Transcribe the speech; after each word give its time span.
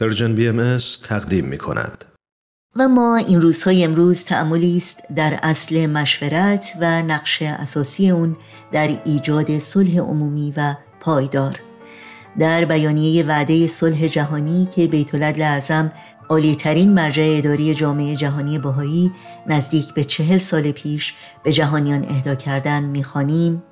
Persian 0.00 0.34
BM 0.34 0.78
تقدیم 1.08 1.44
می 1.44 1.58
کند. 1.58 2.04
و 2.76 2.88
ما 2.88 3.16
این 3.16 3.42
روزهای 3.42 3.84
امروز 3.84 4.24
تأملی 4.24 4.76
است 4.76 5.02
در 5.16 5.38
اصل 5.42 5.86
مشورت 5.86 6.72
و 6.80 7.02
نقش 7.02 7.42
اساسی 7.42 8.10
اون 8.10 8.36
در 8.72 9.00
ایجاد 9.04 9.58
صلح 9.58 9.98
عمومی 9.98 10.54
و 10.56 10.74
پایدار 11.00 11.60
در 12.38 12.64
بیانیه 12.64 13.24
وعده 13.24 13.66
صلح 13.66 14.06
جهانی 14.06 14.68
که 14.76 14.86
بیت 14.86 15.14
اعظم 15.14 15.92
عالیترین 16.28 16.94
مرجع 16.94 17.34
اداری 17.38 17.74
جامعه 17.74 18.16
جهانی 18.16 18.58
بهایی 18.58 19.12
نزدیک 19.46 19.94
به 19.94 20.04
چهل 20.04 20.38
سال 20.38 20.72
پیش 20.72 21.14
به 21.42 21.52
جهانیان 21.52 22.04
اهدا 22.04 22.34
کردن 22.34 22.84
می‌خوانیم 22.84 23.62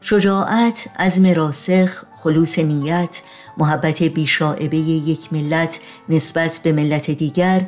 شجاعت، 0.00 0.88
عزم 0.98 1.26
راسخ، 1.26 2.04
خلوص 2.22 2.58
نیت، 2.58 3.22
محبت 3.58 4.02
بیشاعبه 4.02 4.76
یک 4.76 5.32
ملت 5.32 5.80
نسبت 6.08 6.60
به 6.62 6.72
ملت 6.72 7.10
دیگر 7.10 7.66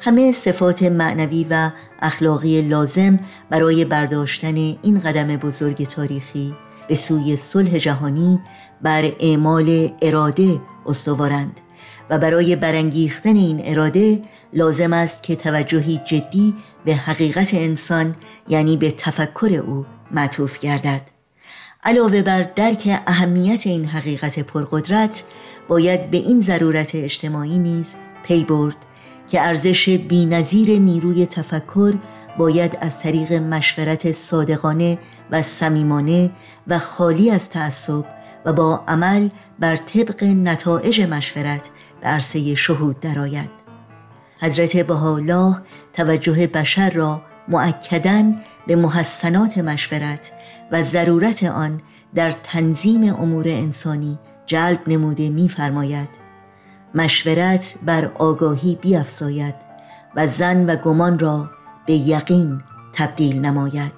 همه 0.00 0.32
صفات 0.32 0.82
معنوی 0.82 1.46
و 1.50 1.70
اخلاقی 2.02 2.62
لازم 2.62 3.18
برای 3.50 3.84
برداشتن 3.84 4.54
این 4.56 5.00
قدم 5.00 5.36
بزرگ 5.36 5.86
تاریخی 5.86 6.54
به 6.88 6.94
سوی 6.94 7.36
صلح 7.36 7.78
جهانی 7.78 8.40
بر 8.82 9.12
اعمال 9.20 9.92
اراده 10.02 10.60
استوارند 10.86 11.60
و 12.10 12.18
برای 12.18 12.56
برانگیختن 12.56 13.36
این 13.36 13.60
اراده 13.64 14.22
لازم 14.52 14.92
است 14.92 15.22
که 15.22 15.36
توجهی 15.36 16.00
جدی 16.04 16.54
به 16.84 16.94
حقیقت 16.94 17.54
انسان 17.54 18.16
یعنی 18.48 18.76
به 18.76 18.90
تفکر 18.90 19.62
او 19.66 19.86
معطوف 20.10 20.58
گردد. 20.58 21.15
علاوه 21.86 22.22
بر 22.22 22.42
درک 22.42 23.02
اهمیت 23.06 23.66
این 23.66 23.84
حقیقت 23.84 24.40
پرقدرت 24.40 25.22
باید 25.68 26.10
به 26.10 26.16
این 26.16 26.40
ضرورت 26.40 26.94
اجتماعی 26.94 27.58
نیز 27.58 27.96
پی 28.22 28.44
برد 28.44 28.76
که 29.28 29.40
ارزش 29.40 29.88
بینظیر 29.88 30.78
نیروی 30.78 31.26
تفکر 31.26 31.94
باید 32.38 32.78
از 32.80 33.00
طریق 33.00 33.32
مشورت 33.32 34.12
صادقانه 34.12 34.98
و 35.30 35.42
صمیمانه 35.42 36.30
و 36.66 36.78
خالی 36.78 37.30
از 37.30 37.50
تعصب 37.50 38.04
و 38.44 38.52
با 38.52 38.84
عمل 38.88 39.28
بر 39.58 39.76
طبق 39.76 40.24
نتایج 40.24 41.00
مشورت 41.00 41.70
به 42.00 42.06
عرصه 42.06 42.54
شهود 42.54 43.00
درآید. 43.00 43.50
حضرت 44.40 44.76
بهاءالله 44.76 45.56
توجه 45.92 46.46
بشر 46.46 46.90
را 46.90 47.22
معکدن 47.48 48.40
به 48.66 48.76
محسنات 48.76 49.58
مشورت 49.58 50.32
و 50.72 50.82
ضرورت 50.82 51.44
آن 51.44 51.80
در 52.14 52.32
تنظیم 52.32 53.14
امور 53.14 53.48
انسانی 53.48 54.18
جلب 54.46 54.88
نموده 54.88 55.30
می‌فرماید. 55.30 56.08
مشورت 56.94 57.78
بر 57.82 58.04
آگاهی 58.04 58.78
بیافزاید 58.82 59.54
و 60.16 60.26
زن 60.26 60.70
و 60.70 60.76
گمان 60.76 61.18
را 61.18 61.50
به 61.86 61.92
یقین 61.92 62.60
تبدیل 62.92 63.40
نماید. 63.40 63.92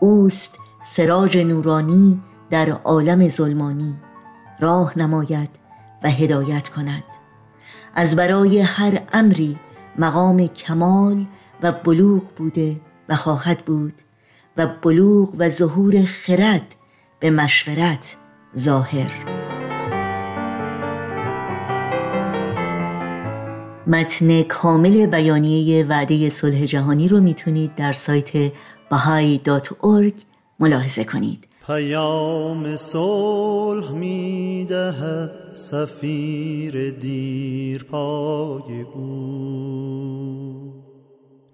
اوست 0.00 0.58
سراج 0.84 1.38
نورانی 1.38 2.22
در 2.50 2.70
عالم 2.70 3.28
ظلمانی 3.28 3.96
راه 4.60 4.98
نماید 4.98 5.50
و 6.02 6.10
هدایت 6.10 6.68
کند. 6.68 7.04
از 7.94 8.16
برای 8.16 8.60
هر 8.60 9.02
امری 9.12 9.58
مقام 9.98 10.46
کمال 10.46 11.26
و 11.62 11.72
بلوغ 11.72 12.22
بوده 12.36 12.80
و 13.10 13.16
خواهد 13.16 13.58
بود 13.58 13.94
و 14.56 14.66
بلوغ 14.82 15.34
و 15.38 15.48
ظهور 15.48 16.04
خرد 16.04 16.74
به 17.20 17.30
مشورت 17.30 18.16
ظاهر. 18.58 19.10
متن 23.86 24.42
کامل 24.42 25.06
بیانیه 25.06 25.84
وعده 25.84 26.30
صلح 26.30 26.64
جهانی 26.64 27.08
رو 27.08 27.20
می‌تونید 27.20 27.74
در 27.74 27.92
سایت 27.92 28.52
bahai.org 28.92 30.14
ملاحظه 30.60 31.04
کنید. 31.04 31.48
پیام 31.66 32.76
صلح 32.76 33.92
می‌دهد 33.92 35.30
سفیر 35.52 36.90
دیر 36.90 37.84
پای 37.84 38.82
او. 38.94 39.49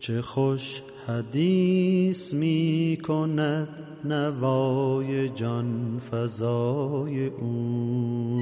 چه 0.07 0.23
خوش 0.23 0.83
حدیث 1.09 2.35
می 2.35 2.99
کند 3.03 3.69
نوای 4.05 5.29
جان 5.29 6.01
فضای 6.11 7.27
او. 7.27 8.41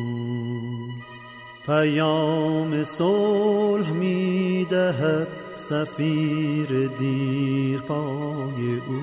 پیام 1.67 2.85
صلح 2.85 3.91
می 3.91 4.67
دهد 4.71 5.29
سفیر 5.57 6.87
دیر 6.99 7.79
پای 7.79 8.81
او. 8.89 9.03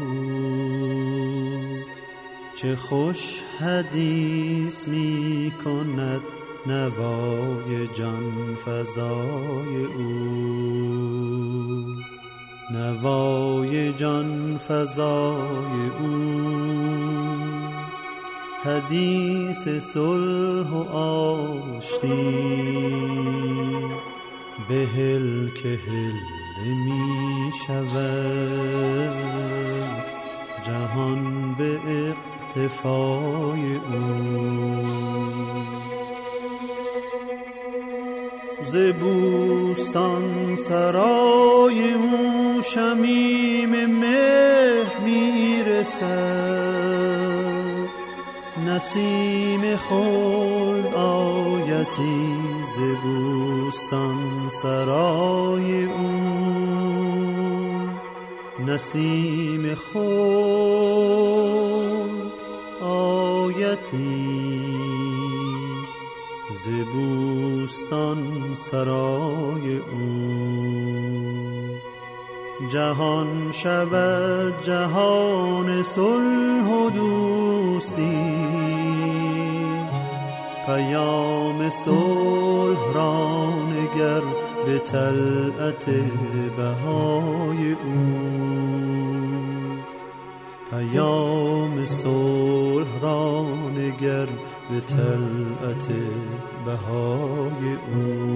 چه 2.56 2.76
خوش 2.76 3.42
حدیث 3.60 4.88
می 4.88 5.52
کند 5.66 6.22
نوای 6.68 7.88
جان 7.88 8.56
فضای 8.66 9.86
او. 9.98 10.72
نوای 12.74 13.94
جان 13.94 14.58
فضای 14.68 15.90
او. 16.00 16.42
حدیث 18.64 19.68
صلح 19.68 20.70
و 20.70 20.98
آشتی. 20.98 22.08
بهل 24.70 25.50
که 25.50 25.80
هل 25.88 26.14
می 26.86 27.52
شود. 27.68 29.12
جهان 30.64 31.56
به 31.58 31.80
اقتفای 31.88 33.76
او. 33.76 34.86
ز 38.64 38.76
سرای 40.56 41.94
او. 41.94 42.41
شمیم 42.62 43.86
مهر 43.86 44.98
می‌رسد. 45.06 46.72
نسیم 48.68 49.76
خلد 49.76 50.96
آیتی 50.96 52.36
ز 52.76 52.78
بوستان 53.04 54.50
سرای 54.50 55.86
او 55.86 56.22
نسیم 58.68 59.76
خلد 59.76 61.02
آیتی 62.82 64.62
ز 66.54 66.70
بوستان 66.94 68.54
سرای 68.54 69.78
او 69.78 71.31
جهان 72.70 73.52
شود 73.52 74.62
جهان 74.64 75.84
صلح 75.84 76.68
و 76.68 76.90
دوستی. 76.90 78.42
پیام 80.66 81.70
صلح 81.70 82.94
را 82.94 83.50
نگر 83.50 84.22
به 84.66 84.80
طلعت 84.80 85.90
بهای 86.58 87.72
او. 87.72 88.32
پیام 90.72 91.86
صلح 91.86 93.02
را 93.02 93.46
نگر 93.78 94.28
به 94.70 94.82
طلعت 94.82 95.90
بهای 96.66 97.74
او. 97.94 98.32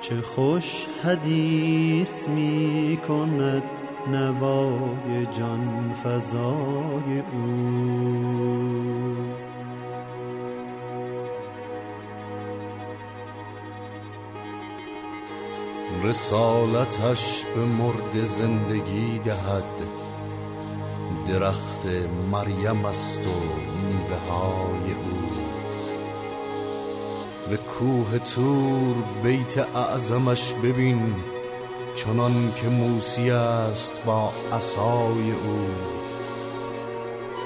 چه 0.00 0.20
خوش 0.20 0.86
حدیث 1.04 2.28
می 2.28 2.98
کند 3.08 3.62
نوای 4.12 5.26
جان 5.30 5.94
فضای 6.04 7.22
او. 7.32 8.58
رسالتش 16.04 17.44
به 17.54 17.60
مرد 17.60 18.24
زندگی 18.24 19.18
دهد. 19.18 20.07
درخت 21.28 21.86
مریم 22.32 22.84
است 22.84 23.26
و 23.26 23.30
میوه 23.86 24.18
های 24.30 24.92
او. 24.92 25.18
به 27.50 27.56
کوه 27.56 28.18
تور 28.18 28.94
بیت 29.22 29.76
اعظمش 29.76 30.54
ببین 30.54 31.14
چنان 31.94 32.52
که 32.56 32.68
موسی 32.68 33.30
است 33.30 34.04
با 34.04 34.32
عصای 34.52 35.30
او. 35.30 35.68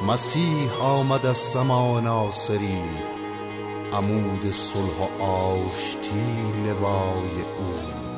مسیح 0.09 0.83
آمد 0.83 1.27
از 1.27 1.37
سما 1.37 2.01
ناصری 2.01 2.83
عمود 3.93 4.53
صلح 4.53 5.19
و 5.21 5.23
آشتی 5.23 6.25
لوای 6.67 7.43
او. 7.59 8.12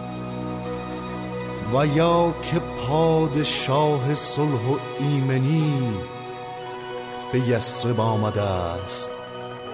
و 1.74 1.86
یا 1.86 2.34
که 2.42 2.58
پادشاه 2.58 4.14
صلح 4.14 4.68
و 4.70 4.76
ایمنی 5.00 5.92
به 7.32 7.38
یسرب 7.38 8.00
آمده 8.00 8.42
است 8.42 9.10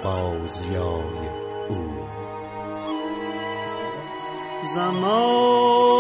بازیای 0.05 1.29
او. 1.69 1.95
زمان 4.75 5.91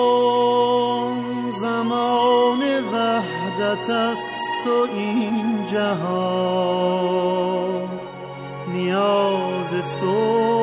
زمان 1.61 2.63
وحدت 2.93 3.91
است 3.91 4.67
و 4.67 4.87
این 4.95 5.67
جهان 5.67 7.21
نیاز 8.73 9.85
صلح 9.85 10.60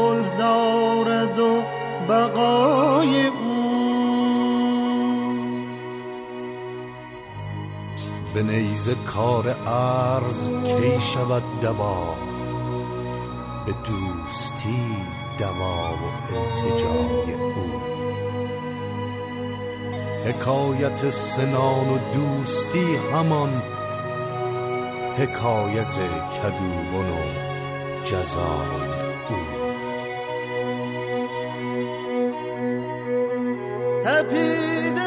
به 8.34 8.44
نیز 8.44 8.90
کار 8.90 9.50
عرض 9.50 10.48
کی 10.48 11.00
شود 11.02 11.44
دوا؟ 11.62 12.16
به 13.66 13.72
دوستی 13.72 14.98
دوا 15.40 15.94
و 15.94 16.36
التجای 16.36 17.34
او. 17.34 17.82
حکایت 20.26 21.10
سنان 21.10 21.90
و 21.90 21.98
دوستی 22.14 22.96
همان 23.14 23.62
حکایت 25.18 25.96
کدوبن 26.44 27.10
و 27.10 27.24
جزای 28.04 28.88
او. 29.30 29.38
تپید 34.06 35.07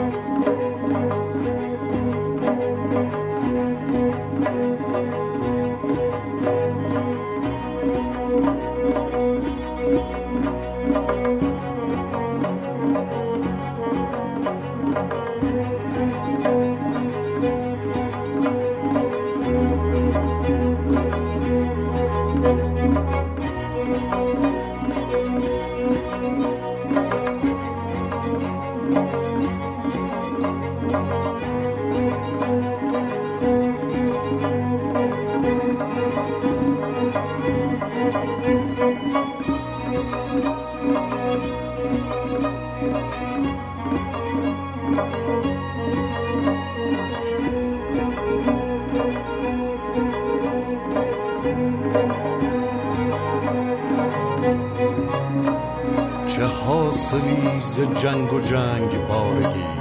حاصلی 56.91 57.59
ز 57.59 57.79
جنگ 57.79 58.33
و 58.33 58.39
جنگ 58.39 59.07
بارگی 59.07 59.71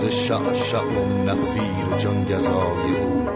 ز 0.00 0.04
شعشع 0.04 0.78
و 0.78 1.24
نفیر 1.26 1.96
جانگزای 1.98 2.94
او. 3.04 3.28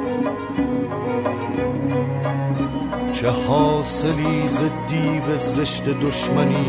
چه 3.12 3.30
حاصلی 3.30 4.46
ز 4.46 4.60
دیو 4.88 5.36
زشت 5.36 5.84
دشمنی 5.84 6.66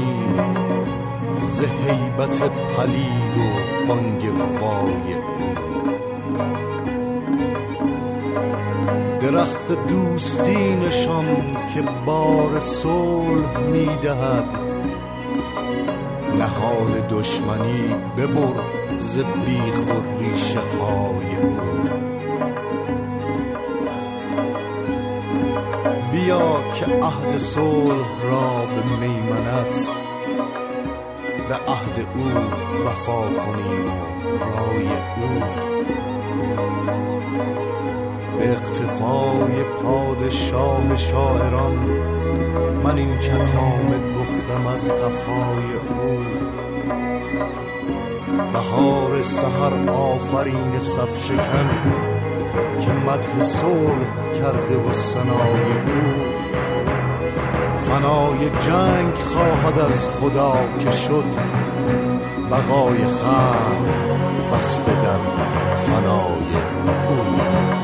ز 1.44 1.62
هیبت 1.62 2.42
پلید 2.42 3.38
و 3.38 3.88
بانگ 3.88 4.24
وای 4.62 5.14
او. 5.14 5.56
درخت 9.22 9.88
دوستی 9.88 10.76
نشان 10.76 11.26
که 11.74 11.82
بار 12.06 12.60
صلح 12.60 13.58
می‌دهد 13.58 14.65
نهال 16.40 17.00
دشمنی 17.10 17.96
ببر 18.18 18.62
ز 19.00 19.18
بیخ 19.18 19.80
و 19.90 20.24
ریشه 20.24 20.60
های 20.60 21.36
او. 21.36 21.90
بیا 26.12 26.64
که 26.76 26.86
عهد 26.86 27.38
صلح 27.38 28.24
را 28.24 28.66
به 28.66 29.08
میمنت 29.08 29.88
به 31.50 31.56
عهد 31.56 32.08
او 32.16 32.28
وفا 32.86 33.22
کنیم 33.22 33.86
و 33.86 34.44
رای 34.44 34.88
او. 34.88 35.65
به 38.36 38.52
اقتفای 38.52 39.64
پادشاه 39.84 40.96
شاعران. 40.96 41.76
من 42.84 42.98
این 42.98 43.20
چکامه 43.20 43.98
گفتم 44.20 44.68
از 44.68 44.92
قفای 44.92 45.74
او. 46.00 46.20
بهار 48.54 49.22
سحر 49.22 49.90
آفرین 49.90 50.80
صف 50.80 51.26
شکن 51.26 51.70
که 52.80 52.92
مدح 52.92 53.44
صلح 53.44 54.40
کرده 54.42 54.76
و 54.76 54.94
سنای 54.94 55.72
او. 55.86 56.36
فنای 57.82 58.50
جنگ 58.50 59.16
خواهد 59.16 59.80
از 59.80 60.08
خدا 60.08 60.54
که 60.80 60.92
شد. 60.92 61.26
بقای 62.52 62.98
خلق 62.98 63.96
بسته 64.54 64.92
در 64.92 65.20
فنای 65.76 66.54
او. 67.08 67.75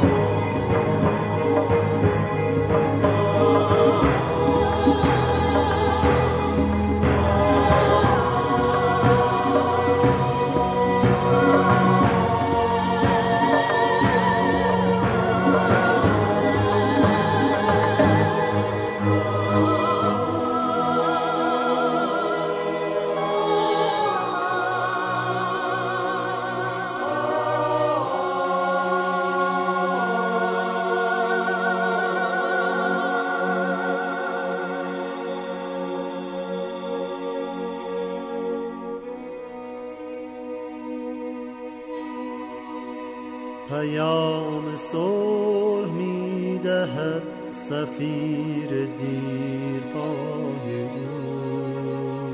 پیام 43.71 44.77
صلح 44.77 45.91
می 45.91 46.59
دهد 46.63 47.23
سفیر 47.51 48.69
دیربای 48.69 50.83
او. 50.83 52.31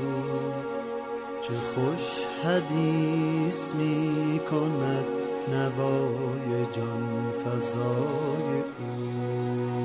چه 1.40 1.54
خوش 1.54 2.26
حدیث 2.44 3.74
می 3.74 4.40
کند 4.50 5.04
نوای 5.52 6.66
جان 6.72 7.32
فضای 7.32 8.60
او. 8.60 9.77